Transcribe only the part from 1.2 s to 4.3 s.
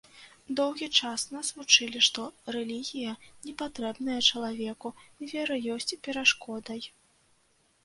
нас вучылі, што рэлігія не патрэбная